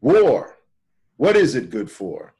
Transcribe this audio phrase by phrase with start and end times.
[0.00, 0.58] War.
[1.16, 2.34] What is it good for?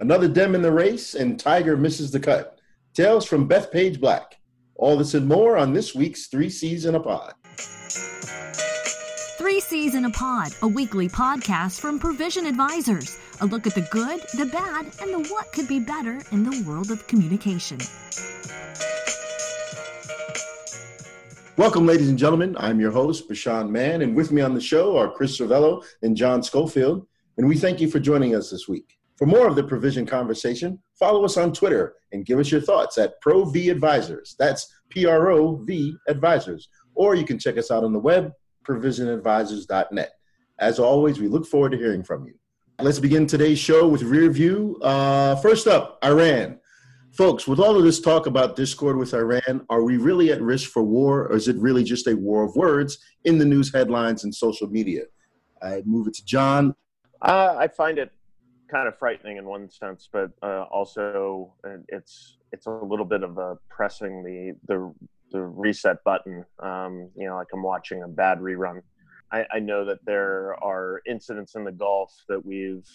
[0.00, 2.58] Another Dem in the race, and Tiger misses the cut.
[2.94, 4.36] Tales from Bethpage Black.
[4.74, 7.34] All this and more on this week's Three C's in a Pod.
[9.38, 13.18] Three C's in a Pod, a weekly podcast from Provision Advisors.
[13.40, 16.64] A look at the good, the bad, and the what could be better in the
[16.66, 17.78] world of communication.
[21.60, 22.56] Welcome, ladies and gentlemen.
[22.58, 26.16] I'm your host, Bashon Mann, and with me on the show are Chris Servello and
[26.16, 28.96] John Schofield, and we thank you for joining us this week.
[29.18, 32.96] For more of the provision conversation, follow us on Twitter and give us your thoughts
[32.96, 34.36] at ProV Advisors.
[34.38, 36.70] That's P R O V Advisors.
[36.94, 38.32] Or you can check us out on the web,
[38.64, 40.12] provisionadvisors.net.
[40.60, 42.32] As always, we look forward to hearing from you.
[42.80, 44.78] Let's begin today's show with Rear View.
[44.80, 46.59] Uh, first up, Iran.
[47.20, 50.70] Folks, with all of this talk about discord with Iran, are we really at risk
[50.70, 52.96] for war, or is it really just a war of words
[53.26, 55.02] in the news headlines and social media?
[55.60, 56.74] I move it to John.
[57.20, 58.10] Uh, I find it
[58.70, 63.22] kind of frightening in one sense, but uh, also uh, it's it's a little bit
[63.22, 64.90] of a pressing the the,
[65.30, 66.42] the reset button.
[66.58, 68.80] Um, you know, like I'm watching a bad rerun.
[69.30, 72.88] I, I know that there are incidents in the Gulf that we've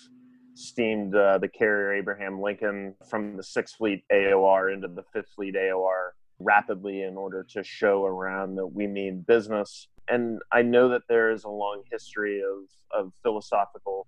[0.56, 5.56] steamed uh, the carrier Abraham Lincoln from the Sixth Fleet AOR into the Fifth Fleet
[5.56, 9.88] AOR rapidly in order to show Iran that we mean business.
[10.08, 14.08] And I know that there is a long history of, of philosophical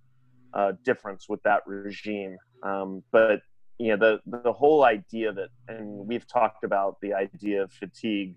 [0.54, 2.36] uh, difference with that regime.
[2.62, 3.40] Um, but
[3.78, 8.34] you know the the whole idea that, and we've talked about the idea of fatigue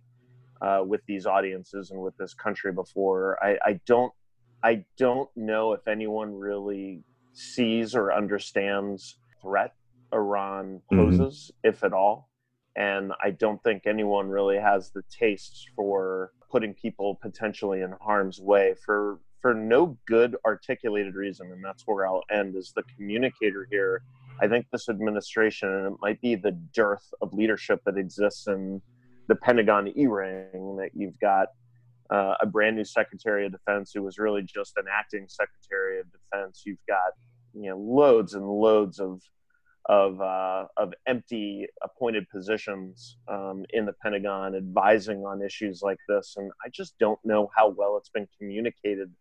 [0.62, 3.44] uh, with these audiences and with this country before.
[3.44, 4.14] I, I don't
[4.64, 9.74] I don't know if anyone really sees or understands threat
[10.14, 10.98] Iran mm-hmm.
[10.98, 11.70] poses, mm-hmm.
[11.70, 12.30] if at all.
[12.76, 18.40] And I don't think anyone really has the taste for putting people potentially in harm's
[18.40, 21.52] way for for no good articulated reason.
[21.52, 24.04] And that's where I'll end as the communicator here.
[24.40, 28.82] I think this administration, and it might be the dearth of leadership that exists in
[29.28, 31.48] the Pentagon E ring, that you've got
[32.12, 36.06] uh, a brand new Secretary of Defense who was really just an acting Secretary of
[36.12, 36.64] Defense.
[36.66, 37.14] You've got
[37.54, 39.22] you know loads and loads of
[39.88, 46.36] of uh, of empty appointed positions um, in the Pentagon advising on issues like this,
[46.38, 49.12] and I just don't know how well it's been communicated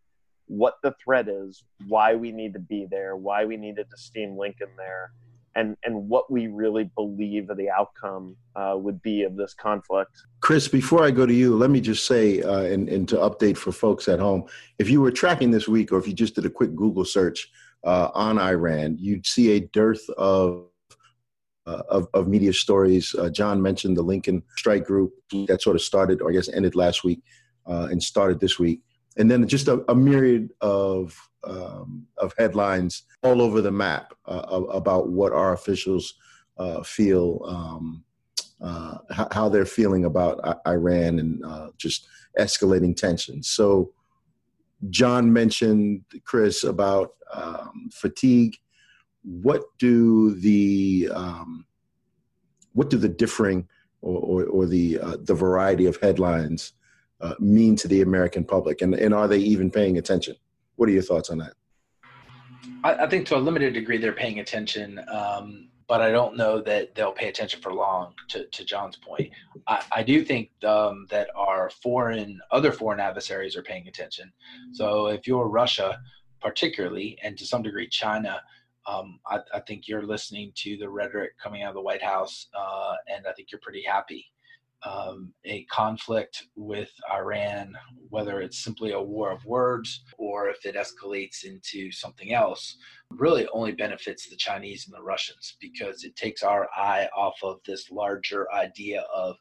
[0.50, 4.36] what the threat is, why we need to be there, why we needed to steam
[4.36, 5.12] Lincoln there,
[5.54, 10.10] and and what we really believe the outcome uh, would be of this conflict.
[10.40, 13.56] Chris, before I go to you, let me just say, uh, and, and to update
[13.56, 14.44] for folks at home,
[14.78, 17.48] if you were tracking this week, or if you just did a quick Google search
[17.84, 20.66] uh, on Iran, you'd see a dearth of
[21.66, 23.14] uh, of, of, media stories.
[23.14, 25.12] Uh, John mentioned the Lincoln Strike Group
[25.46, 27.22] that sort of started, or I guess ended last week
[27.66, 28.80] uh, and started this week.
[29.18, 34.62] And then just a, a myriad of, um, of headlines all over the map uh,
[34.72, 36.14] about what our officials
[36.58, 38.04] uh, feel, um,
[39.10, 41.44] how, how, they're feeling about Iran and
[41.76, 42.08] just
[42.38, 43.48] escalating tensions.
[43.48, 43.92] So,
[44.88, 48.56] John mentioned, Chris, about um, fatigue.
[49.22, 51.66] What do the um,
[52.72, 53.68] what do the differing
[54.00, 56.72] or, or, or the uh, the variety of headlines
[57.20, 60.36] uh, mean to the American public, and, and are they even paying attention?
[60.76, 61.52] What are your thoughts on that?
[62.82, 65.00] I, I think to a limited degree they're paying attention.
[65.12, 68.14] Um, but I don't know that they'll pay attention for long.
[68.28, 69.32] To, to John's point,
[69.66, 74.32] I, I do think um, that our foreign, other foreign adversaries are paying attention.
[74.70, 76.00] So if you're Russia,
[76.40, 78.40] particularly, and to some degree China,
[78.86, 82.46] um, I, I, think you're listening to the rhetoric coming out of the White House,
[82.56, 84.30] uh, and I think you're pretty happy
[84.84, 87.74] um, a conflict with Iran,
[88.08, 92.76] whether it's simply a war of words or if it escalates into something else,
[93.10, 97.58] really only benefits the Chinese and the Russians because it takes our eye off of
[97.66, 99.36] this larger idea of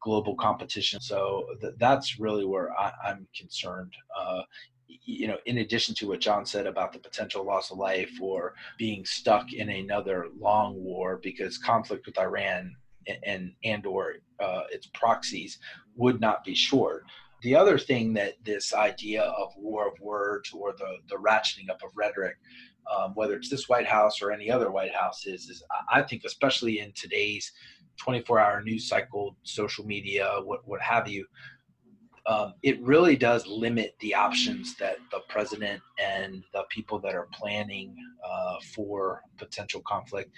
[0.00, 1.00] global competition.
[1.00, 3.92] So th- that's really where I, am concerned.
[4.18, 4.42] Uh,
[4.86, 8.54] you know, in addition to what John said about the potential loss of life or
[8.78, 12.74] being stuck in another long war, because conflict with Iran
[13.24, 15.58] and and or uh, its proxies
[15.96, 17.04] would not be short.
[17.42, 21.82] The other thing that this idea of war of words or the the ratcheting up
[21.82, 22.36] of rhetoric,
[22.92, 25.62] um, whether it's this White House or any other White House, is is
[25.92, 27.52] I think especially in today's
[28.04, 31.26] 24-hour news cycle, social media, what what have you.
[32.26, 37.26] Um, it really does limit the options that the president and the people that are
[37.32, 40.30] planning uh, for potential conflict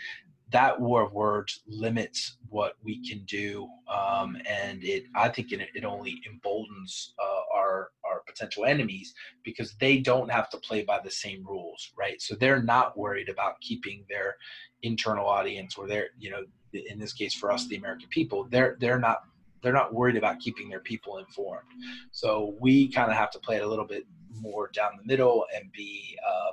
[0.51, 5.69] that war of words limits what we can do, um, and it I think it,
[5.75, 9.15] it only emboldens uh, our our potential enemies
[9.45, 12.21] because they don't have to play by the same rules, right?
[12.21, 14.37] So they're not worried about keeping their
[14.83, 18.77] internal audience or their, you know, in this case for us, the American people, they're
[18.81, 19.23] they're not
[19.63, 21.69] they're not worried about keeping their people informed.
[22.13, 25.45] So we kind of have to play it a little bit more down the middle
[25.55, 26.53] and be uh,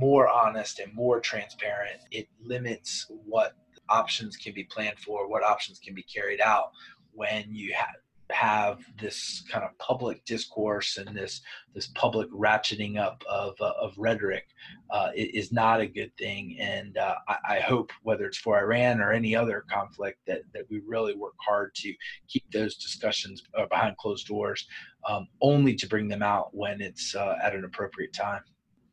[0.00, 2.00] more honest and more transparent.
[2.10, 3.54] It limits what
[3.88, 6.70] options can be planned for, what options can be carried out
[7.12, 7.96] when you have
[8.32, 11.40] have this kind of public discourse and this
[11.74, 14.46] this public ratcheting up of, uh, of rhetoric
[14.90, 16.56] uh, is not a good thing.
[16.58, 20.64] And uh, I, I, hope whether it's for Iran or any other conflict that, that
[20.68, 21.94] we really work hard to
[22.28, 24.66] keep those discussions uh, behind closed doors,
[25.08, 28.42] um, only to bring them out when it's uh, at an appropriate time.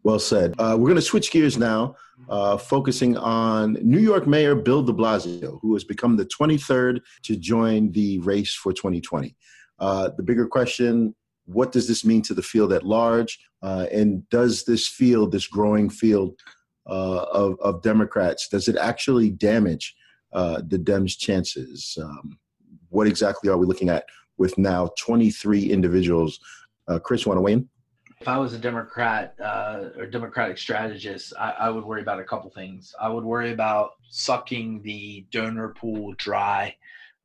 [0.04, 0.54] Well said.
[0.58, 1.96] Uh, we're going to switch gears now,
[2.30, 7.36] uh, focusing on New York Mayor Bill de Blasio, who has become the 23rd to
[7.36, 9.36] join the race for 2020.
[9.80, 11.14] Uh, the bigger question
[11.46, 13.40] what does this mean to the field at large?
[13.64, 16.38] Uh, and does this field, this growing field
[16.90, 19.96] uh, of, of Democrats, does it actually damage
[20.34, 21.98] uh, the Dems' chances?
[22.02, 22.38] Um,
[22.90, 24.04] what exactly are we looking at
[24.38, 26.38] with now 23 individuals?
[27.04, 27.70] Chris, want to weigh in?
[28.20, 32.24] If I was a Democrat uh, or Democratic strategist, I, I, would worry about a
[32.24, 32.96] couple things.
[33.00, 36.76] I would worry about sucking the donor pool dry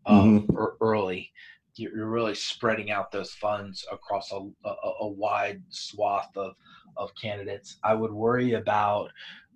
[0.05, 0.65] um, mm-hmm.
[0.81, 1.33] early.
[1.77, 6.55] You're really spreading out those funds across a, a, a wide swath of,
[6.99, 7.79] of candidates.
[7.83, 9.11] I would worry about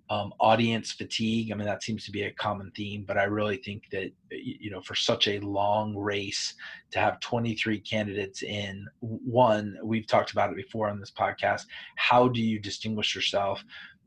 [0.09, 1.51] um, audience fatigue.
[1.51, 4.71] I mean, that seems to be a common theme, but I really think that, you
[4.71, 6.53] know, for such a long race
[6.91, 11.63] to have 23 candidates in one, we've talked about it before on this podcast.
[11.97, 13.63] How do you distinguish yourself?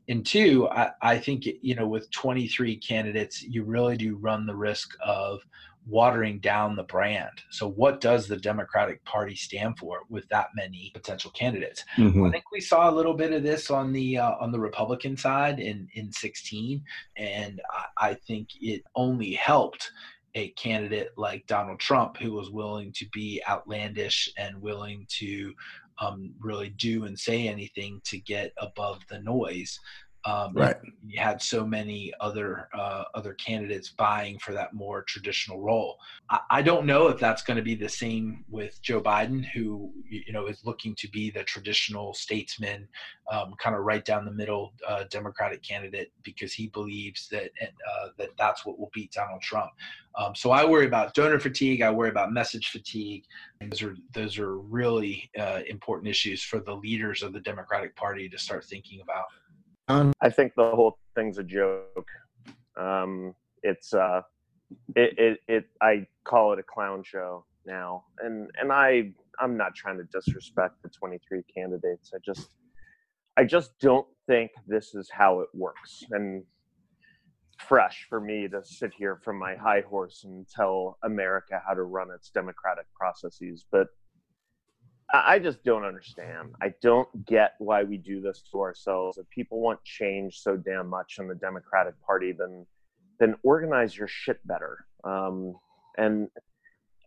[0.09, 4.55] And two, I, I think, you know, with 23 candidates, you really do run the
[4.55, 5.41] risk of
[5.87, 7.41] watering down the brand.
[7.49, 11.83] So, what does the Democratic Party stand for with that many potential candidates?
[11.97, 12.25] Mm-hmm.
[12.25, 15.17] I think we saw a little bit of this on the uh, on the Republican
[15.17, 16.83] side in in 16,
[17.17, 19.91] and I, I think it only helped
[20.35, 25.53] a candidate like Donald Trump who was willing to be outlandish and willing to
[25.99, 29.79] um, really do and say anything to get above the noise.
[30.23, 30.75] Um, right.
[31.05, 35.97] You had so many other uh, other candidates vying for that more traditional role.
[36.29, 39.91] I, I don't know if that's going to be the same with Joe Biden, who
[40.07, 42.87] you know is looking to be the traditional statesman,
[43.31, 48.09] um, kind of right down the middle uh, Democratic candidate because he believes that uh,
[48.19, 49.71] that that's what will beat Donald Trump.
[50.15, 51.81] Um, so I worry about donor fatigue.
[51.81, 53.23] I worry about message fatigue.
[53.59, 58.29] Those are those are really uh, important issues for the leaders of the Democratic Party
[58.29, 59.25] to start thinking about.
[59.91, 62.07] Um, I think the whole thing's a joke.
[62.79, 64.21] Um, it's uh,
[64.95, 69.75] it, it it I call it a clown show now, and and I I'm not
[69.75, 72.11] trying to disrespect the 23 candidates.
[72.15, 72.55] I just
[73.37, 76.03] I just don't think this is how it works.
[76.11, 76.43] And
[77.57, 81.83] fresh for me to sit here from my high horse and tell America how to
[81.83, 83.87] run its democratic processes, but
[85.13, 86.55] I just don't understand.
[86.61, 89.17] I don't get why we do this to ourselves.
[89.17, 92.65] If people want change so damn much in the Democratic Party, then
[93.19, 95.55] then organize your shit better um,
[95.97, 96.29] and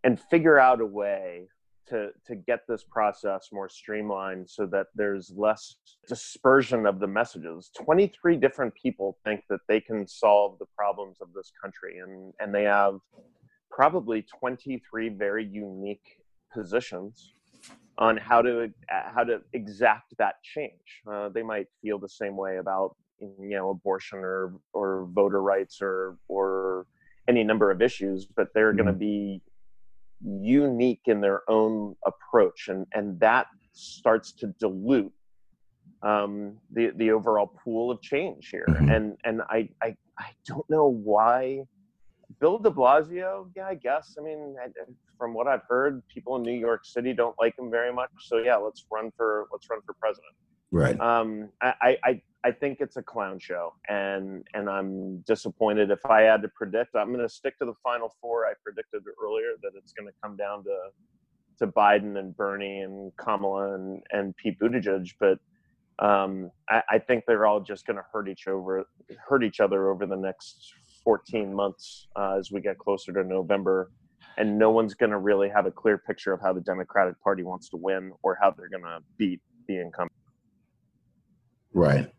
[0.05, 1.49] and figure out a way
[1.89, 5.77] to to get this process more streamlined so that there's less
[6.09, 11.29] dispersion of the messages 23 different people think that they can solve the problems of
[11.35, 12.99] this country and and they have
[13.71, 17.35] probably 23 very unique positions
[17.99, 21.03] on how to how to exact that change.
[21.11, 25.79] Uh, they might feel the same way about you know abortion or or voter rights
[25.81, 26.87] or or
[27.29, 28.83] any number of issues, but they're mm-hmm.
[28.83, 29.43] going to be
[30.23, 35.13] unique in their own approach, and and that starts to dilute
[36.03, 38.67] um, the the overall pool of change here.
[38.69, 38.89] Mm-hmm.
[38.91, 41.65] And and I, I I don't know why
[42.41, 43.49] Bill De Blasio.
[43.57, 44.17] Yeah, I guess.
[44.19, 44.57] I mean,
[45.19, 48.11] from what I've heard, people in New York City don't like him very much.
[48.21, 50.35] So yeah, let's run for let's run for president.
[50.71, 50.99] Right.
[50.99, 55.91] Um, I, I I think it's a clown show, and and I'm disappointed.
[55.91, 58.47] If I had to predict, I'm going to stick to the final four.
[58.47, 60.77] I predicted earlier that it's going to come down to
[61.59, 65.39] to Biden and Bernie and Kamala and and Pete Buttigieg, but
[66.01, 68.85] um, I, I think they're all just going to hurt each over
[69.29, 73.91] hurt each other over the next 14 months uh, as we get closer to November
[74.37, 77.43] and no one's going to really have a clear picture of how the Democratic Party
[77.43, 80.13] wants to win or how they're going to beat the incumbent.
[81.73, 82.11] Right.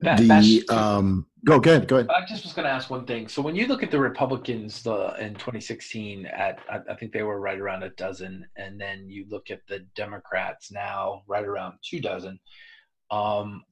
[0.00, 1.88] That, the um, Go ahead.
[1.88, 2.08] Go ahead.
[2.08, 3.28] I just was going to ask one thing.
[3.28, 7.22] So when you look at the Republicans the, in 2016, at I, I, think they
[7.22, 11.74] were right around a dozen, and then you look at the Democrats now, right around
[11.82, 12.38] two dozen.
[13.10, 13.62] Um,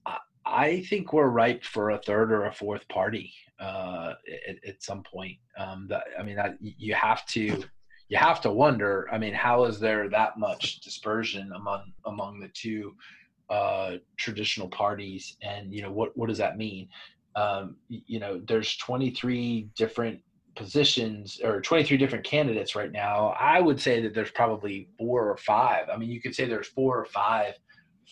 [0.44, 4.14] I, think we're ripe for a third or a fourth party uh,
[4.48, 5.38] at, at, some point.
[5.58, 7.64] Um, that, I mean, that, you have to
[8.08, 9.08] you have to wonder.
[9.10, 12.94] I mean, how is there that much dispersion among among the two
[13.48, 16.88] uh, traditional parties, and you know what what does that mean?
[17.36, 20.20] Um, you know, there's 23 different
[20.54, 23.34] positions or 23 different candidates right now.
[23.40, 25.88] I would say that there's probably four or five.
[25.88, 27.54] I mean, you could say there's four or five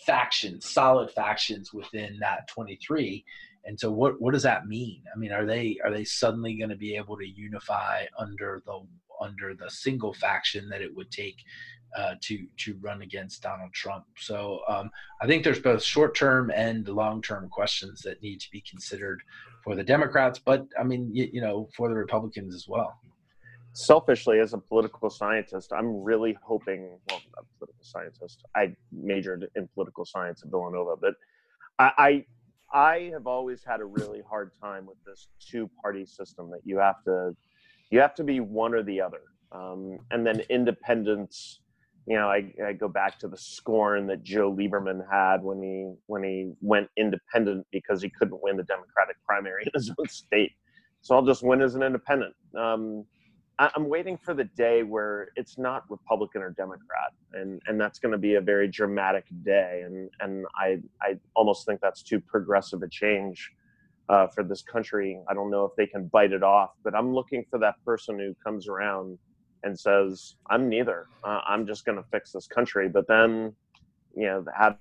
[0.07, 3.25] factions, solid factions within that 23.
[3.65, 5.03] And so what what does that mean?
[5.15, 8.81] I mean, are they are they suddenly going to be able to unify under the
[9.21, 11.37] under the single faction that it would take
[11.97, 14.05] uh, to to run against Donald Trump.
[14.17, 14.91] So um,
[15.21, 19.23] I think there's both short term and long term questions that need to be considered
[19.65, 22.99] for the Democrats, but I mean you, you, know for the Republicans as well.
[23.73, 26.99] Selfishly, as a political scientist, I'm really hoping.
[27.09, 28.45] Well, a political scientist.
[28.57, 31.15] I majored in political science at Villanova, but
[31.79, 32.25] I, I
[32.73, 36.79] I have always had a really hard time with this two party system that you
[36.79, 37.37] have to
[37.91, 39.23] you have to be one or the other.
[39.53, 41.61] Um, and then independence
[42.07, 45.93] you know, I, I go back to the scorn that Joe Lieberman had when he
[46.07, 50.53] when he went independent because he couldn't win the Democratic primary in his own state.
[51.03, 52.35] So I'll just win as an independent.
[52.59, 53.05] Um,
[53.61, 58.13] I'm waiting for the day where it's not Republican or Democrat, and and that's going
[58.13, 59.83] to be a very dramatic day.
[59.85, 63.53] And and I I almost think that's too progressive a change.
[64.09, 67.15] Uh, for this country, I don't know if they can bite it off, but I'm
[67.15, 69.19] looking for that person who comes around
[69.63, 71.07] and says, "I'm neither.
[71.23, 73.55] Uh, I'm just going to fix this country." But then,
[74.17, 74.77] you know, how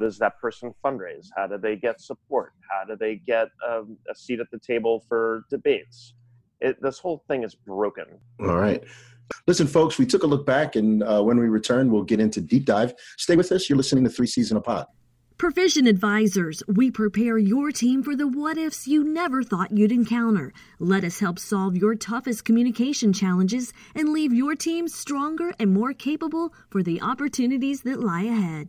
[0.00, 1.28] does that person fundraise?
[1.36, 2.54] How do they get support?
[2.70, 6.14] How do they get um, a seat at the table for debates?
[6.60, 8.04] It, this whole thing is broken.
[8.40, 8.82] All right.
[9.46, 12.40] Listen, folks, we took a look back, and uh, when we return, we'll get into
[12.40, 12.94] deep dive.
[13.16, 13.68] Stay with us.
[13.68, 14.86] You're listening to Three C's in a Pod.
[15.38, 20.52] Provision Advisors, we prepare your team for the what ifs you never thought you'd encounter.
[20.78, 25.94] Let us help solve your toughest communication challenges and leave your team stronger and more
[25.94, 28.68] capable for the opportunities that lie ahead.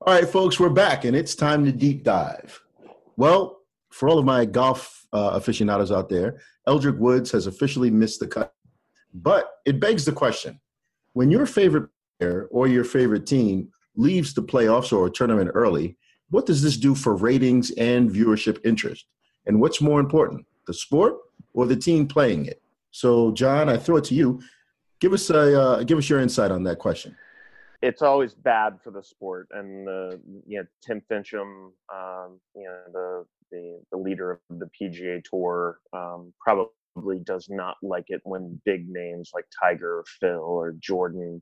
[0.00, 2.62] All right, folks, we're back and it's time to deep dive.
[3.16, 3.61] Well,
[3.92, 8.26] for all of my golf uh, aficionados out there, Eldrick Woods has officially missed the
[8.26, 8.54] cut.
[9.14, 10.60] But it begs the question
[11.12, 15.96] when your favorite player or your favorite team leaves the playoffs or a tournament early,
[16.30, 19.04] what does this do for ratings and viewership interest?
[19.46, 21.16] And what's more important, the sport
[21.52, 22.62] or the team playing it?
[22.90, 24.40] So, John, I throw it to you.
[25.00, 27.16] Give us a uh, give us your insight on that question.
[27.82, 32.78] It's always bad for the sport, and the you know Tim Finchem, um, you know
[32.92, 38.60] the, the the leader of the PGA Tour, um, probably does not like it when
[38.64, 41.40] big names like Tiger, or Phil, or Jordan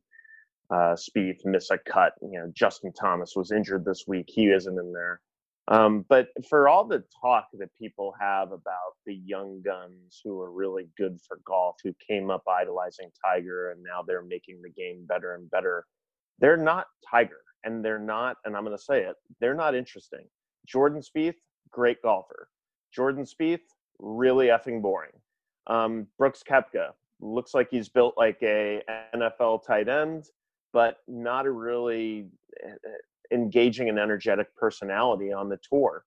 [0.71, 2.13] uh, Spieth miss a cut.
[2.21, 5.21] You know, Justin Thomas was injured this week; he isn't in there.
[5.69, 10.51] Um, but for all the talk that people have about the young guns who are
[10.51, 15.07] really good for golf, who came up idolizing Tiger, and now they're making the game
[15.07, 15.87] better and better,
[16.41, 18.37] they're not Tiger, and they're not.
[18.45, 20.27] And I'm going to say it: they're not interesting.
[20.67, 21.37] Jordan Spieth,
[21.73, 22.49] great golfer.
[22.93, 23.61] Jordan Spieth,
[23.99, 25.13] really effing boring.
[25.67, 28.83] Um, Brooks Koepka looks like he's built like a
[29.15, 30.25] NFL tight end
[30.73, 32.27] but not a really
[32.65, 32.69] eh,
[33.33, 36.05] engaging and energetic personality on the tour.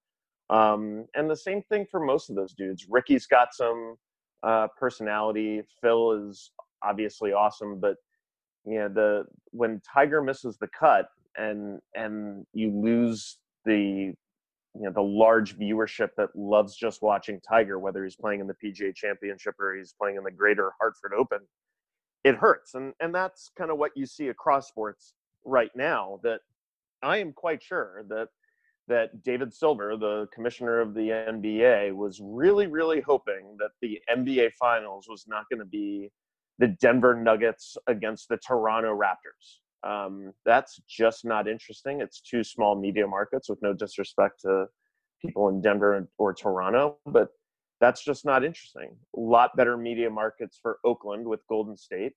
[0.50, 2.86] Um, and the same thing for most of those dudes.
[2.90, 3.96] Rickie's got some
[4.44, 5.62] uh, personality.
[5.82, 6.52] Phil is
[6.84, 7.96] obviously awesome, but
[8.66, 14.14] you know the when Tiger misses the cut and and you lose the
[14.76, 18.56] you know the large viewership that loves just watching Tiger, whether he's playing in the
[18.56, 21.40] PGA Championship or he's playing in the Greater Hartford Open
[22.24, 22.76] it hurts.
[22.76, 25.14] And and that's kind of what you see across sports
[25.46, 26.40] right now that
[27.02, 28.30] i am quite sure that
[28.88, 34.52] that david silver the commissioner of the nba was really really hoping that the nba
[34.54, 36.10] finals was not going to be
[36.60, 42.76] the denver nuggets against the toronto raptors um, that's just not interesting it's two small
[42.80, 44.66] media markets with no disrespect to
[45.22, 47.30] people in denver or toronto but
[47.84, 48.96] that's just not interesting.
[49.18, 52.14] A lot better media markets for Oakland with Golden State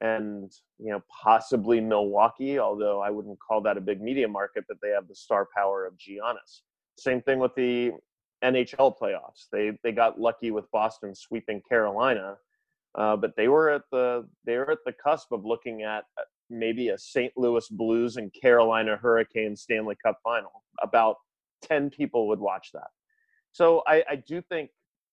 [0.00, 4.76] and you know possibly Milwaukee, although I wouldn't call that a big media market, but
[4.80, 6.60] they have the star power of Giannis.
[6.96, 7.90] Same thing with the
[8.44, 9.48] NHL playoffs.
[9.50, 12.36] They they got lucky with Boston sweeping Carolina,
[12.96, 16.04] uh, but they were at the they were at the cusp of looking at
[16.50, 17.32] maybe a St.
[17.36, 20.64] Louis Blues and Carolina Hurricanes Stanley Cup final.
[20.82, 21.16] About
[21.62, 22.88] ten people would watch that.
[23.52, 24.70] So I, I do think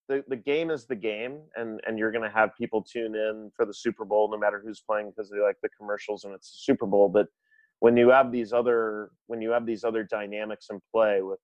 [0.08, 3.52] the, the game is the game and, and you're going to have people tune in
[3.56, 6.52] for the Super Bowl no matter who's playing because they like the commercials and it's
[6.52, 7.10] the Super Bowl.
[7.10, 7.28] But
[7.80, 11.40] when you have these other when you have these other dynamics in play with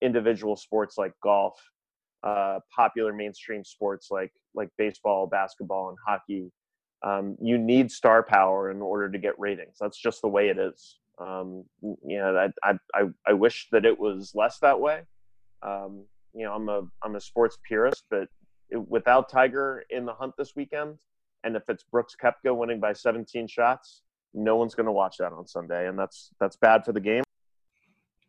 [0.00, 1.60] individual sports like golf,
[2.22, 6.50] uh, popular mainstream sports like like baseball, basketball, and hockey,
[7.04, 9.76] um, you need star power in order to get ratings.
[9.78, 10.98] That's just the way it is.
[11.18, 15.02] Um, you know, I, I I wish that it was less that way.
[15.62, 18.28] Um, you know, I'm a I'm a sports purist, but
[18.70, 20.98] it, without Tiger in the hunt this weekend,
[21.44, 25.32] and if it's Brooks Koepka winning by 17 shots, no one's going to watch that
[25.32, 27.22] on Sunday, and that's that's bad for the game.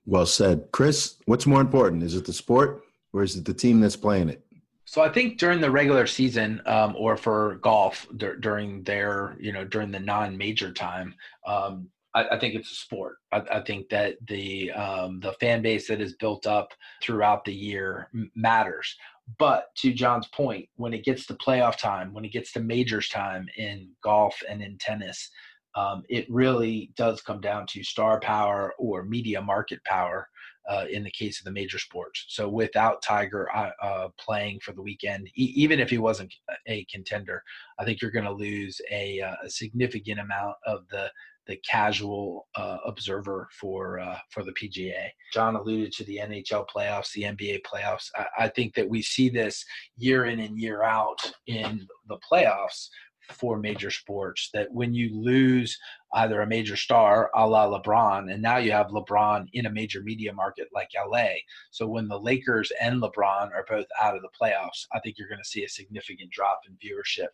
[0.05, 1.15] Well said, Chris.
[1.25, 2.03] What's more important?
[2.03, 4.44] Is it the sport or is it the team that's playing it?
[4.85, 9.65] So I think during the regular season, um, or for golf during their, you know,
[9.65, 11.15] during the non-major time,
[11.45, 13.17] um, I, I, think it's a sport.
[13.31, 16.69] I, I think that the um, the fan base that is built up
[17.03, 18.95] throughout the year matters.
[19.39, 23.09] But to John's point, when it gets to playoff time, when it gets to majors
[23.09, 25.31] time in golf and in tennis,
[25.75, 30.29] um, it really does come down to star power or media market power
[30.69, 32.25] uh, in the case of the major sports.
[32.29, 36.33] So without Tiger uh, uh, playing for the weekend, e- even if he wasn't
[36.67, 37.43] a contender,
[37.79, 41.11] I think you're going to lose a, uh, a, significant amount of the
[41.47, 45.09] the casual uh, observer for uh, for the PGA.
[45.31, 48.09] John alluded to the NHL playoffs, the NBA playoffs.
[48.15, 49.63] I, I think that we see this
[49.97, 52.89] year in and year out in the playoffs
[53.29, 55.77] for major sports that when you lose
[56.13, 60.01] either a major star a la LeBron, and now you have LeBron in a major
[60.01, 61.29] media market like LA.
[61.71, 65.27] So when the Lakers and LeBron are both out of the playoffs, I think you're
[65.29, 67.27] going to see a significant drop in viewership.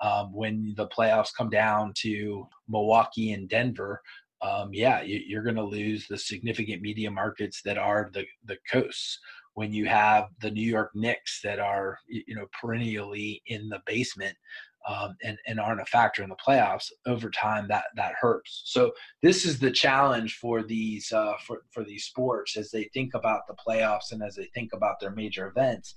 [0.00, 4.02] Um, when the playoffs come down to Milwaukee and Denver,
[4.42, 8.58] um, yeah, you, are going to lose the significant media markets that are the the
[8.70, 9.18] coasts.
[9.54, 14.36] When you have the New York Knicks that are you know perennially in the basement,
[14.88, 18.62] um, and, and aren't a factor in the playoffs over time that that hurts.
[18.66, 23.14] So this is the challenge for these uh, for, for these sports as they think
[23.14, 25.94] about the playoffs and as they think about their major events.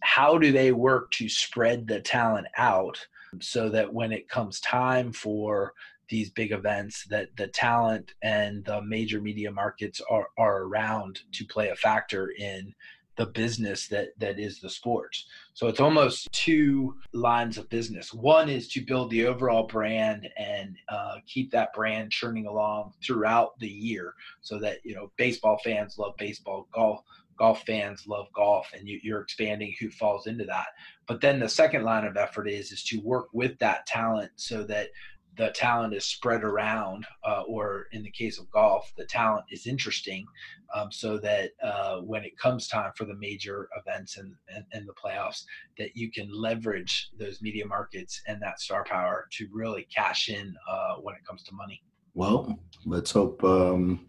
[0.00, 2.98] How do they work to spread the talent out
[3.40, 5.72] so that when it comes time for
[6.08, 11.44] these big events that the talent and the major media markets are, are around to
[11.44, 12.74] play a factor in
[13.18, 15.26] the business that that is the sports.
[15.52, 18.14] So it's almost two lines of business.
[18.14, 23.58] One is to build the overall brand and uh, keep that brand churning along throughout
[23.58, 27.02] the year, so that you know baseball fans love baseball, golf
[27.36, 30.68] golf fans love golf, and you, you're expanding who falls into that.
[31.06, 34.62] But then the second line of effort is is to work with that talent so
[34.64, 34.90] that
[35.38, 39.66] the talent is spread around, uh, or in the case of golf, the talent is
[39.66, 40.26] interesting,
[40.74, 44.34] um, so that uh, when it comes time for the major events and,
[44.72, 45.44] and, the playoffs,
[45.78, 50.54] that you can leverage those media markets and that star power to really cash in
[50.68, 51.80] uh, when it comes to money.
[52.14, 54.08] Well, let's hope um,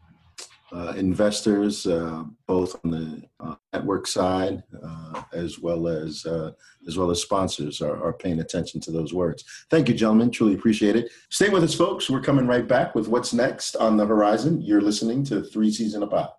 [0.72, 6.52] uh, investors, uh, both on the uh, network side uh, as well as uh,
[6.88, 9.44] as well as sponsors, are, are, paying attention to those words.
[9.70, 10.32] Thank you, gentlemen.
[10.32, 11.12] Truly appreciate it.
[11.30, 12.10] Stay with us, folks.
[12.10, 14.62] We're coming right back with what's next on the horizon.
[14.62, 16.30] You're listening to Three C's in a Pod.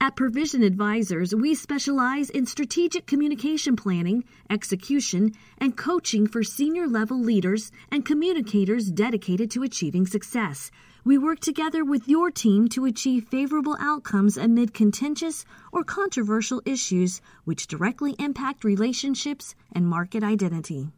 [0.00, 7.20] At Provision Advisors, we specialize in strategic communication planning, execution, and coaching for senior level
[7.20, 10.72] leaders and communicators dedicated to achieving success.
[11.04, 17.20] We work together with your team to achieve favorable outcomes amid contentious or controversial issues
[17.44, 20.92] which directly impact relationships and market identity.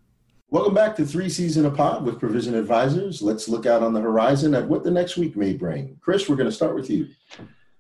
[0.50, 3.22] Welcome back to Three C's in a Pod with Provision Advisors.
[3.22, 5.96] Let's look out on the horizon at what the next week may bring.
[6.02, 7.08] Chris, we're going to start with you.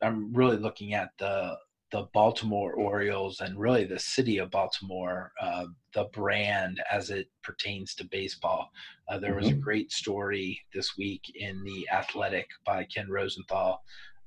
[0.00, 1.58] I'm really looking at the
[1.94, 7.94] the Baltimore Orioles and really the city of Baltimore, uh, the brand as it pertains
[7.94, 8.68] to baseball.
[9.08, 9.38] Uh, there mm-hmm.
[9.38, 9.60] was a mm-hmm.
[9.60, 13.80] great story this week in the Athletic by Ken Rosenthal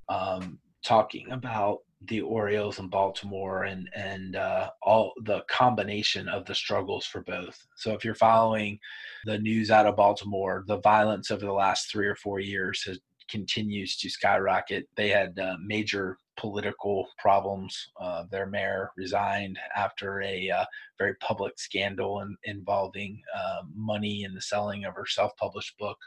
[0.08, 6.56] um, talking about the Orioles and Baltimore and and uh, all the combination of the
[6.56, 7.60] struggles for both.
[7.75, 8.80] So if you're following
[9.25, 12.97] the news out of Baltimore, the violence over the last three or four years has
[13.30, 14.88] continues to skyrocket.
[14.95, 17.89] They had uh, major political problems.
[18.00, 20.65] Uh, their mayor resigned after a uh,
[20.97, 25.97] very public scandal in, involving uh, money and the selling of her self published book.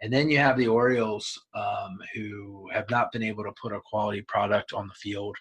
[0.00, 3.80] And then you have the Orioles, um, who have not been able to put a
[3.80, 5.36] quality product on the field.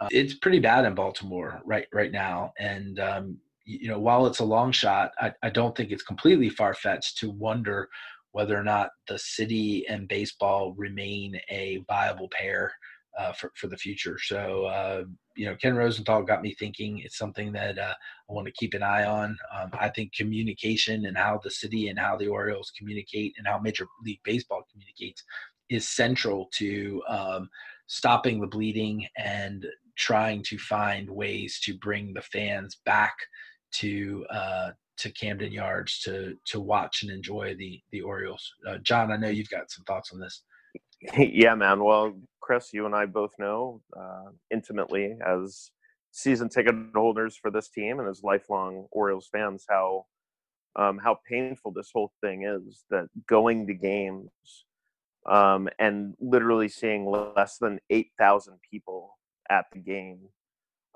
[0.00, 4.40] Uh, it's pretty bad in Baltimore right right now, and um, you know while it's
[4.40, 7.88] a long shot, I, I don't think it's completely far fetched to wonder
[8.32, 12.72] whether or not the city and baseball remain a viable pair
[13.18, 14.16] uh, for for the future.
[14.18, 15.04] So uh,
[15.36, 17.00] you know, Ken Rosenthal got me thinking.
[17.00, 17.94] It's something that uh,
[18.28, 19.36] I want to keep an eye on.
[19.54, 23.58] Um, I think communication and how the city and how the Orioles communicate and how
[23.58, 25.22] Major League Baseball communicates
[25.68, 27.48] is central to um,
[27.86, 33.14] stopping the bleeding and trying to find ways to bring the fans back
[33.72, 38.52] to uh, to Camden Yards to to watch and enjoy the the Orioles.
[38.66, 40.42] Uh, John, I know you've got some thoughts on this.
[41.18, 41.82] yeah, man.
[41.82, 45.70] Well, Chris, you and I both know uh, intimately as
[46.10, 50.06] season ticket holders for this team and as lifelong Orioles fans how
[50.76, 52.84] um, how painful this whole thing is.
[52.90, 54.30] That going to games
[55.30, 59.18] um, and literally seeing less than eight thousand people
[59.50, 60.18] at the game.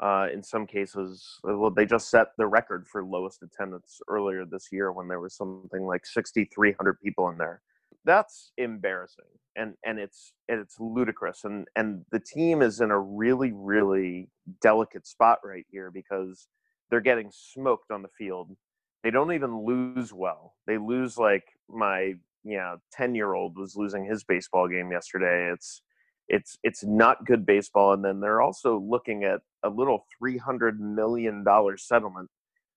[0.03, 4.69] Uh, in some cases, well, they just set the record for lowest attendance earlier this
[4.73, 7.63] year when there was something like 6,300 people in there
[8.05, 9.25] that's embarrassing
[9.57, 14.29] and and it's and it's ludicrous and and the team is in a really really
[14.61, 16.49] delicate spot right here because
[16.93, 18.55] they're getting smoked on the field.
[19.03, 20.55] They don't even lose well.
[20.67, 25.51] They lose like my you know 10 year old was losing his baseball game yesterday.
[25.53, 25.83] It's
[26.29, 31.43] it's it's not good baseball and then they're also looking at a little 300 million
[31.43, 32.29] dollar settlement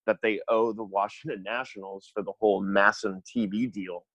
[0.08, 4.06] that they owe the Washington Nationals for the whole MASN TV deal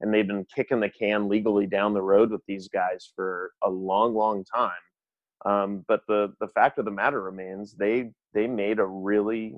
[0.00, 3.70] and they've been kicking the can legally down the road with these guys for a
[3.70, 4.70] long, long time.
[5.44, 9.56] Um, but the the fact of the matter remains, they they made a really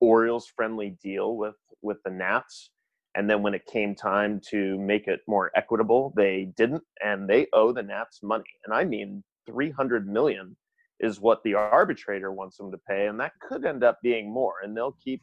[0.00, 2.70] Orioles friendly deal with with the Nats,
[3.14, 7.46] and then when it came time to make it more equitable, they didn't, and they
[7.52, 10.56] owe the Nats money, and I mean three hundred million
[11.00, 14.54] is what the arbitrator wants them to pay, and that could end up being more,
[14.62, 15.22] and they'll keep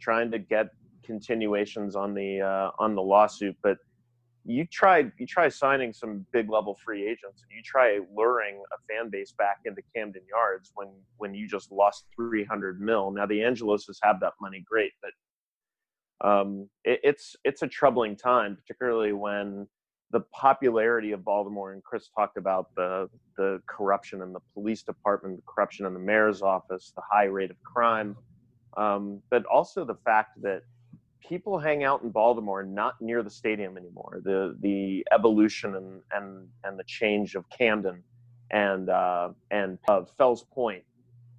[0.00, 0.68] trying to get
[1.04, 3.78] continuations on the uh, on the lawsuit, but
[4.48, 8.76] you try you try signing some big level free agents and you try luring a
[8.88, 13.10] fan base back into Camden Yards when when you just lost 300 mil.
[13.10, 18.56] Now the Angeloses have that money, great, but um, it, it's it's a troubling time,
[18.56, 19.68] particularly when
[20.12, 25.36] the popularity of Baltimore and Chris talked about the the corruption in the police department,
[25.36, 28.16] the corruption in the mayor's office, the high rate of crime,
[28.78, 30.62] um, but also the fact that
[31.26, 34.20] people hang out in Baltimore not near the stadium anymore.
[34.24, 38.02] The the evolution and and and the change of Camden
[38.50, 40.82] and uh, and uh, Fells Point,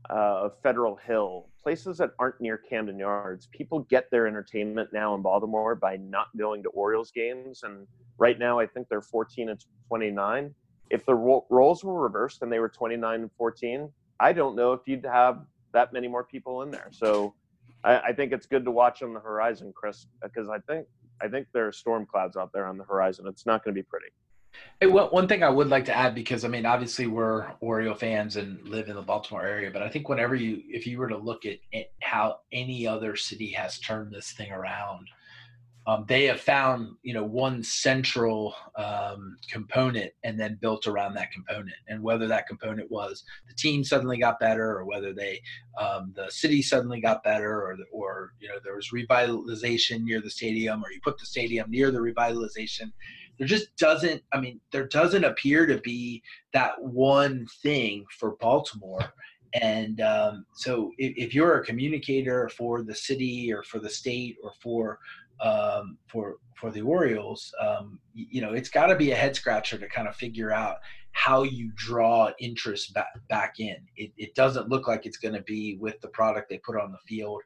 [0.09, 3.47] uh, Federal Hill, places that aren't near Camden Yards.
[3.47, 7.87] People get their entertainment now in Baltimore by not going to Orioles games, and
[8.17, 10.53] right now I think they're 14 and 29.
[10.89, 13.89] If the ro- roles were reversed and they were 29 and 14,
[14.19, 16.89] I don't know if you'd have that many more people in there.
[16.91, 17.35] So
[17.83, 20.87] I, I think it's good to watch on the horizon, Chris, because I think
[21.21, 23.25] I think there are storm clouds out there on the horizon.
[23.27, 24.07] It's not going to be pretty.
[24.81, 27.95] Hey, well, one thing I would like to add because I mean, obviously we're Oriole
[27.95, 31.07] fans and live in the Baltimore area, but I think whenever you, if you were
[31.09, 31.59] to look at
[32.01, 35.07] how any other city has turned this thing around,
[35.89, 41.31] um, they have found you know one central um, component and then built around that
[41.31, 41.75] component.
[41.87, 45.41] And whether that component was the team suddenly got better or whether they
[45.79, 50.29] um, the city suddenly got better or or you know there was revitalization near the
[50.29, 52.91] stadium or you put the stadium near the revitalization
[53.37, 56.21] there just doesn't i mean there doesn't appear to be
[56.53, 59.13] that one thing for baltimore.
[59.55, 64.37] And um, so if, if, you're a communicator for the city or for the state
[64.43, 64.99] or for
[65.41, 69.77] um, for for the Orioles, um, you know, it's got to be a head scratcher
[69.77, 70.77] to kind of figure out
[71.13, 73.77] how you draw interest back, back in.
[73.95, 76.91] It, it doesn't look like it's going to be with the product they put on
[76.91, 77.41] the field.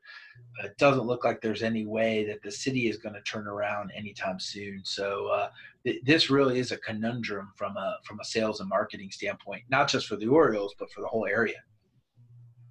[0.63, 3.91] It doesn't look like there's any way that the city is going to turn around
[3.95, 4.81] anytime soon.
[4.83, 5.49] So uh,
[5.85, 9.87] th- this really is a conundrum from a from a sales and marketing standpoint, not
[9.87, 11.61] just for the Orioles but for the whole area.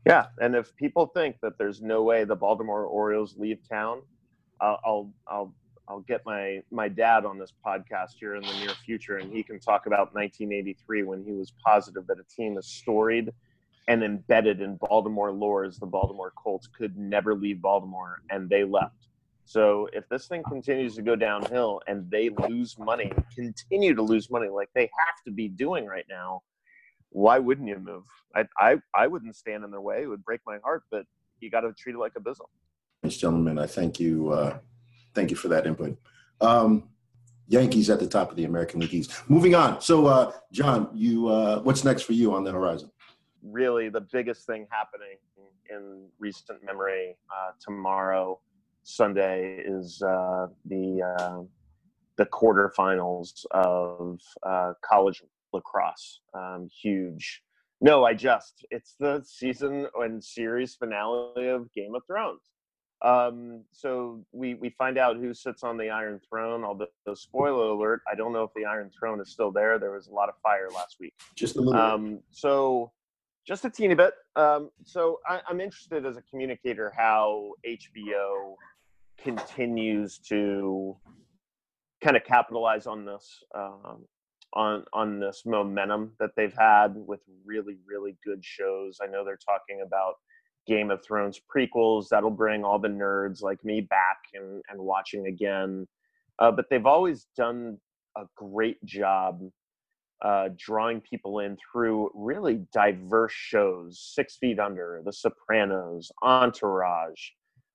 [0.07, 4.03] Yeah, and if people think that there's no way the Baltimore Orioles leave town,
[4.62, 5.55] I'll I'll
[5.88, 9.42] I'll get my my dad on this podcast here in the near future, and he
[9.42, 13.33] can talk about 1983 when he was positive that a team as storied
[13.88, 18.64] and embedded in Baltimore lore as the Baltimore Colts could never leave Baltimore, and they
[18.64, 19.09] left.
[19.44, 24.31] So if this thing continues to go downhill and they lose money, continue to lose
[24.31, 26.42] money like they have to be doing right now,
[27.11, 28.05] why wouldn't you move?
[28.37, 30.05] I I, I wouldn't stand in their way.
[30.05, 31.05] It would break my heart, but
[31.40, 32.48] you got to treat it like a business
[33.11, 33.59] gentlemen.
[33.59, 34.31] I thank you.
[34.31, 34.59] Uh,
[35.15, 35.97] thank you for that input.
[36.41, 36.88] Um,
[37.49, 39.29] Yankees at the top of the American League East.
[39.29, 39.81] Moving on.
[39.81, 42.91] So, uh, John, you uh, what's next for you on the horizon?
[43.43, 45.19] Really, the biggest thing happening
[45.69, 48.38] in recent memory uh, tomorrow,
[48.85, 51.41] Sunday, is uh, the uh,
[52.17, 54.21] the quarterfinals of
[54.83, 56.21] college lacrosse.
[56.35, 57.43] Um, huge.
[57.81, 58.65] No, I just.
[58.71, 62.52] It's the season and series finale of Game of Thrones.
[63.03, 66.65] Um, so we we find out who sits on the Iron Throne.
[66.65, 69.79] Although, spoiler alert, I don't know if the Iron Throne is still there.
[69.79, 71.12] There was a lot of fire last week.
[71.35, 71.81] Just a little.
[71.81, 72.93] Um, so
[73.47, 74.15] just a teeny bit.
[74.37, 78.55] Um, so I, I'm interested as a communicator how HBO
[79.19, 80.97] continues to
[82.03, 84.05] kind of capitalize on this um,
[84.55, 88.99] on on this momentum that they've had with really really good shows.
[89.03, 90.15] I know they're talking about
[90.66, 95.27] Game of Thrones prequels that'll bring all the nerds like me back and and watching
[95.27, 95.87] again.
[96.38, 97.79] Uh, but they've always done
[98.16, 99.40] a great job
[100.22, 107.20] uh, drawing people in through really diverse shows Six Feet Under, The Sopranos, Entourage,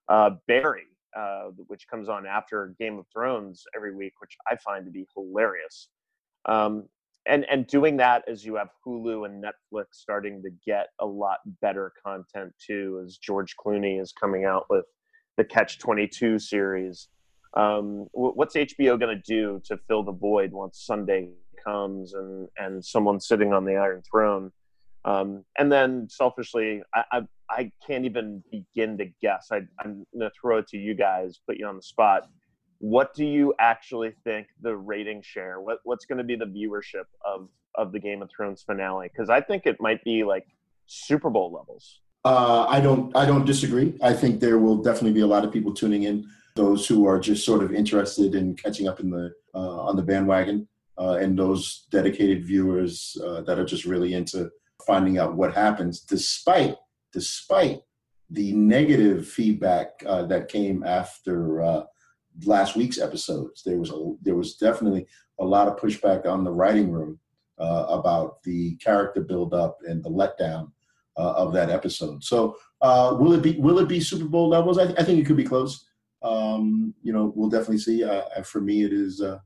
[0.08, 4.86] uh, Barry, uh, which comes on after Game of Thrones every week, which I find
[4.86, 5.89] to be hilarious.
[6.45, 6.88] Um,
[7.28, 11.40] and and doing that as you have Hulu and Netflix starting to get a lot
[11.62, 14.86] better content too, as George Clooney is coming out with
[15.38, 17.10] the Catch Twenty Two series.
[17.56, 21.30] Um, what's HBO going to do to fill the void once Sunday
[21.63, 24.52] comes and and someone's sitting on the Iron Throne?
[25.06, 29.48] Um, and then selfishly, I, I, I can't even begin to guess.
[29.54, 32.28] I, I'm going to throw it to you guys, put you on the spot
[32.80, 37.06] what do you actually think the rating share what what's going to be the viewership
[37.26, 39.10] of of the game of thrones finale?
[39.12, 40.46] Because i think it might be like
[40.86, 42.02] super bowl levels.
[42.26, 43.98] Uh, i don't i don't disagree.
[44.02, 47.20] I think there will definitely be a lot of people tuning in those who are
[47.20, 51.38] just sort of interested in catching up in the uh, on the bandwagon uh, and
[51.38, 54.50] those dedicated viewers uh, that are just really into
[54.86, 56.76] finding out what happens despite
[57.13, 57.82] despite
[58.30, 61.84] the negative feedback uh, that came after uh,
[62.45, 63.63] last week's episodes.
[63.63, 65.08] There was a there was definitely
[65.39, 67.19] a lot of pushback on the writing room
[67.60, 70.71] uh, about the character build up and the letdown
[71.17, 72.23] uh, of that episode.
[72.23, 74.78] So uh, will it be will it be Super Bowl levels?
[74.78, 75.86] I, I think it could be close.
[76.21, 78.04] Um, you know, we'll definitely see.
[78.04, 79.39] Uh, for me, it is uh,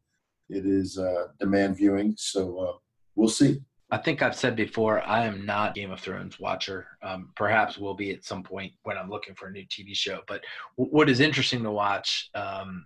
[0.49, 2.15] it is uh, demand viewing.
[2.17, 2.81] So
[3.15, 3.61] we'll see.
[3.91, 6.87] I think I've said before, I am not Game of Thrones watcher.
[7.03, 10.21] Um, perhaps will be at some point when I'm looking for a new TV show.
[10.27, 10.43] But
[10.77, 12.85] w- what is interesting to watch um,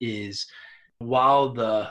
[0.00, 0.46] is
[0.98, 1.90] while the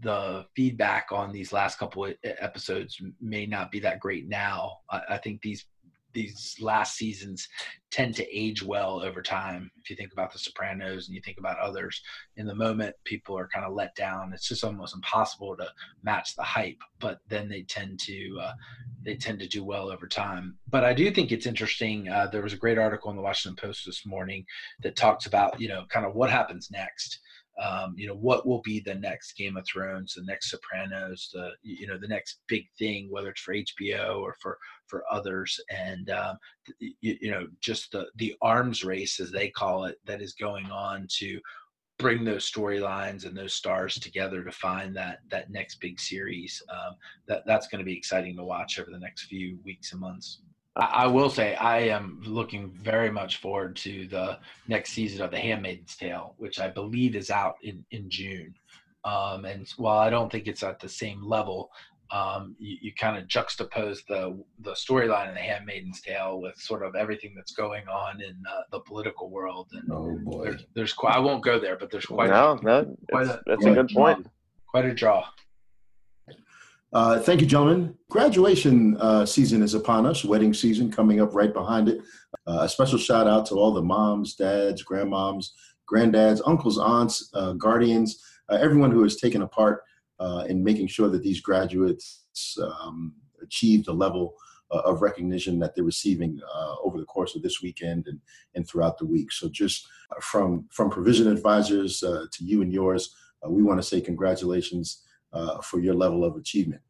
[0.00, 5.18] the feedback on these last couple episodes may not be that great now, I, I
[5.18, 5.66] think these
[6.12, 7.48] these last seasons
[7.90, 9.70] tend to age well over time.
[9.82, 12.00] If you think about The Sopranos and you think about others,
[12.36, 14.32] in the moment people are kind of let down.
[14.32, 15.68] It's just almost impossible to
[16.02, 16.80] match the hype.
[17.00, 18.52] But then they tend to uh,
[19.02, 20.56] they tend to do well over time.
[20.68, 22.08] But I do think it's interesting.
[22.08, 24.44] Uh, there was a great article in the Washington Post this morning
[24.82, 27.20] that talks about you know kind of what happens next
[27.60, 31.50] um, you know what will be the next game of thrones the next sopranos the
[31.62, 36.10] you know the next big thing whether it's for hbo or for for others and
[36.10, 36.36] um,
[36.78, 40.66] you, you know just the the arms race as they call it that is going
[40.66, 41.40] on to
[41.98, 46.94] bring those storylines and those stars together to find that that next big series um,
[47.28, 50.40] that that's going to be exciting to watch over the next few weeks and months
[50.74, 55.38] I will say I am looking very much forward to the next season of The
[55.38, 58.54] Handmaid's Tale, which I believe is out in in June.
[59.04, 61.70] Um, and while I don't think it's at the same level,
[62.10, 66.84] um, you, you kind of juxtapose the the storyline in The Handmaid's Tale with sort
[66.84, 69.68] of everything that's going on in uh, the political world.
[69.72, 71.14] And oh boy, there's, there's quite.
[71.14, 72.30] I won't go there, but there's quite.
[72.30, 74.26] No, a, no, quite a, that's a good point.
[74.68, 75.26] Quite a draw.
[76.92, 77.94] Uh, thank you, gentlemen.
[78.10, 82.02] Graduation uh, season is upon us, wedding season coming up right behind it.
[82.46, 85.52] Uh, a special shout out to all the moms, dads, grandmoms,
[85.90, 89.82] granddads, uncles, aunts, uh, guardians, uh, everyone who has taken a part
[90.20, 92.24] uh, in making sure that these graduates
[92.62, 94.34] um, achieve the level
[94.70, 96.40] of recognition that they're receiving
[96.82, 98.18] over the course of this weekend and,
[98.54, 99.30] and throughout the week.
[99.30, 99.86] So, just
[100.22, 103.14] from, from provision advisors to you and yours,
[103.46, 106.82] we want to say congratulations uh, for your level of achievement.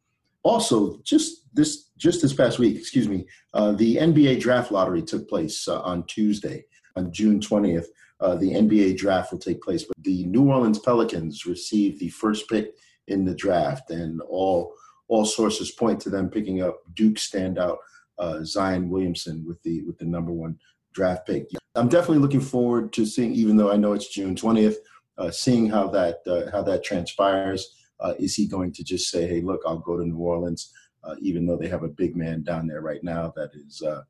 [0.43, 5.29] Also, just this just this past week, excuse me, uh, the NBA draft lottery took
[5.29, 7.85] place uh, on Tuesday, on June 20th.
[8.19, 12.49] Uh, the NBA draft will take place, but the New Orleans Pelicans received the first
[12.49, 12.73] pick
[13.07, 14.73] in the draft, and all
[15.07, 17.77] all sources point to them picking up Duke standout
[18.17, 20.57] uh, Zion Williamson with the with the number one
[20.93, 21.47] draft pick.
[21.75, 24.75] I'm definitely looking forward to seeing, even though I know it's June 20th,
[25.17, 26.19] uh, seeing how that
[26.51, 27.73] how that transpires.
[27.99, 31.15] Uh, is he going to just say, hey, look, I'll go to New Orleans, uh,
[31.19, 34.01] even though they have a big man down there right now that is uh,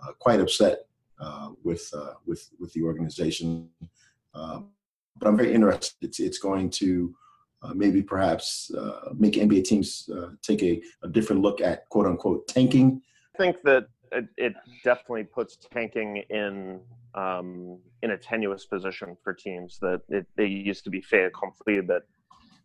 [0.00, 0.86] uh quite upset
[1.20, 3.68] uh, with, uh, with, with the organization?
[4.34, 4.70] Um,
[5.16, 5.96] but I'm very interested.
[6.02, 7.14] It's, it's going to
[7.74, 8.70] maybe perhaps
[9.16, 10.08] make NBA teams
[10.42, 13.02] take a, a, different look at quote unquote tanking?
[13.34, 16.80] I think that it, it definitely puts tanking in
[17.14, 21.80] um, in a tenuous position for teams that it, they used to be fait accompli
[21.80, 22.02] that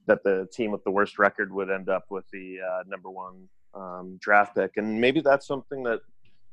[0.08, 3.48] that the team with the worst record would end up with the uh, number one
[3.74, 6.00] um, draft pick, and maybe that's something that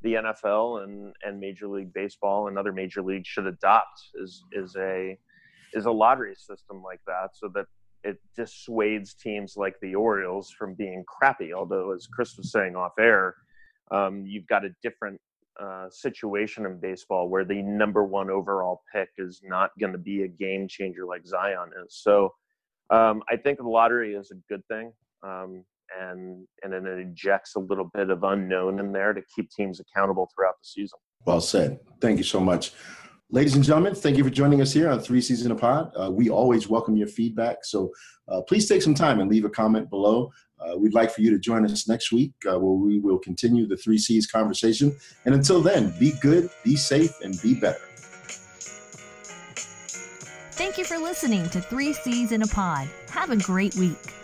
[0.01, 4.75] the NFL and, and Major League Baseball and other major leagues should adopt is is
[4.75, 5.17] a
[5.73, 7.65] is a lottery system like that, so that
[8.03, 11.53] it dissuades teams like the Orioles from being crappy.
[11.53, 13.35] Although, as Chris was saying off air,
[13.91, 15.19] um, you've got a different
[15.61, 20.23] uh, situation in baseball where the number one overall pick is not going to be
[20.23, 21.95] a game changer like Zion is.
[22.01, 22.33] So,
[22.91, 24.93] um, I think the lottery is a good thing.
[25.23, 25.63] Um,
[25.99, 30.29] and and it injects a little bit of unknown in there to keep teams accountable
[30.33, 30.99] throughout the season.
[31.25, 31.79] Well said.
[31.99, 32.73] Thank you so much.
[33.33, 35.91] Ladies and gentlemen, thank you for joining us here on Three C's in a Pod.
[35.95, 37.89] Uh, we always welcome your feedback, so
[38.27, 40.29] uh, please take some time and leave a comment below.
[40.59, 43.67] Uh, we'd like for you to join us next week uh, where we will continue
[43.67, 44.93] the Three C's conversation.
[45.25, 47.79] And until then, be good, be safe, and be better.
[50.71, 52.87] Thank you for listening to Three C's in a Pod.
[53.09, 54.20] Have a great week.